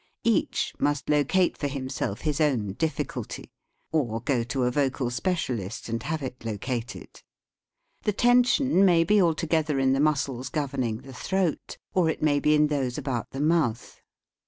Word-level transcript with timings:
Each 0.23 0.73
must 0.79 1.11
locate 1.11 1.59
for 1.59 1.67
himself 1.67 2.21
his 2.21 2.41
own 2.41 2.73
difficulty, 2.73 3.51
or 3.91 4.19
go 4.19 4.41
to 4.45 4.63
a 4.63 4.71
vocal 4.71 5.11
specialist 5.11 5.89
and 5.89 6.01
have 6.01 6.23
it 6.23 6.43
located. 6.43 7.21
The 8.01 8.13
tension 8.13 8.83
may 8.83 9.03
be 9.03 9.21
altogether 9.21 9.77
in 9.77 9.93
the 9.93 9.99
muscles 9.99 10.49
governing 10.49 11.01
the 11.01 11.13
throat, 11.13 11.77
or 11.93 12.09
it 12.09 12.23
may 12.23 12.39
be 12.39 12.55
in 12.55 12.65
those 12.65 12.67
THE 12.67 12.77
SPEAKING 12.77 12.87
VOICE 12.87 12.97
about 13.19 13.29
the 13.29 13.41
mouth. 13.41 14.01